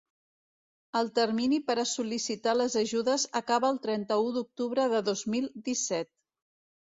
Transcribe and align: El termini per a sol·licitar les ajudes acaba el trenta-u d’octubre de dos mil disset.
El 0.99 1.09
termini 1.19 1.57
per 1.67 1.73
a 1.81 1.83
sol·licitar 1.89 2.55
les 2.61 2.77
ajudes 2.81 3.25
acaba 3.41 3.71
el 3.75 3.79
trenta-u 3.83 4.33
d’octubre 4.39 4.87
de 4.95 5.03
dos 5.11 5.25
mil 5.35 5.49
disset. 5.69 6.11